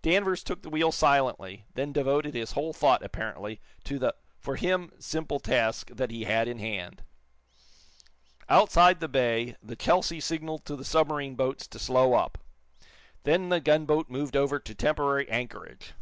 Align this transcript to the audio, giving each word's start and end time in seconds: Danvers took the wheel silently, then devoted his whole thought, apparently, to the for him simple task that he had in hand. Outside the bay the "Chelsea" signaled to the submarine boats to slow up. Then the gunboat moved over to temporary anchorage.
Danvers 0.00 0.42
took 0.42 0.62
the 0.62 0.70
wheel 0.70 0.90
silently, 0.90 1.66
then 1.74 1.92
devoted 1.92 2.32
his 2.32 2.52
whole 2.52 2.72
thought, 2.72 3.02
apparently, 3.04 3.60
to 3.84 3.98
the 3.98 4.14
for 4.38 4.56
him 4.56 4.90
simple 4.98 5.38
task 5.38 5.90
that 5.92 6.10
he 6.10 6.24
had 6.24 6.48
in 6.48 6.58
hand. 6.58 7.02
Outside 8.48 9.00
the 9.00 9.06
bay 9.06 9.54
the 9.62 9.76
"Chelsea" 9.76 10.18
signaled 10.18 10.64
to 10.64 10.76
the 10.76 10.82
submarine 10.86 11.34
boats 11.34 11.66
to 11.66 11.78
slow 11.78 12.14
up. 12.14 12.38
Then 13.24 13.50
the 13.50 13.60
gunboat 13.60 14.08
moved 14.08 14.34
over 14.34 14.58
to 14.58 14.74
temporary 14.74 15.28
anchorage. 15.28 15.92